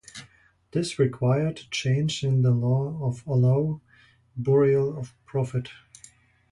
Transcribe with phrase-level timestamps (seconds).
[0.71, 3.81] This required a change in the law to allow
[4.35, 5.69] burial for profit.